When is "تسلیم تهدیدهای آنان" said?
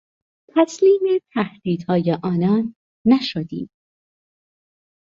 0.55-2.75